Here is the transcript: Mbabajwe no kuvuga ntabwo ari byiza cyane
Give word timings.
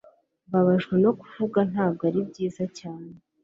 Mbabajwe 0.47 0.93
no 1.03 1.11
kuvuga 1.19 1.59
ntabwo 1.71 2.01
ari 2.09 2.19
byiza 2.29 2.63
cyane 2.79 3.09